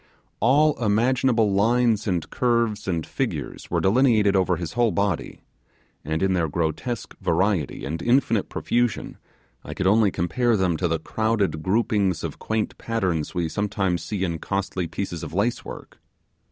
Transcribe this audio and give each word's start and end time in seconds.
All 0.39 0.83
imaginable 0.83 1.51
lines 1.53 2.07
and 2.07 2.27
curves 2.31 2.87
and 2.87 3.05
figures 3.05 3.69
were 3.69 3.79
delineated 3.79 4.35
over 4.35 4.55
his 4.55 4.73
whole 4.73 4.89
body, 4.91 5.43
and 6.03 6.23
in 6.23 6.33
their 6.33 6.47
grotesque 6.47 7.15
variety 7.21 7.85
and 7.85 8.01
infinite 8.01 8.49
profusion 8.49 9.19
I 9.63 9.75
could 9.75 9.85
only 9.85 10.09
compare 10.09 10.57
them 10.57 10.75
to 10.77 10.87
the 10.87 10.97
crowded 10.97 11.61
groupings 11.61 12.23
of 12.23 12.39
quaint 12.39 12.79
patterns 12.79 13.35
we 13.35 13.47
sometimes 13.47 14.01
see 14.03 14.23
in 14.23 14.39
costly 14.39 14.87
pieces 14.87 15.21
of 15.21 15.35
lacework. 15.35 15.99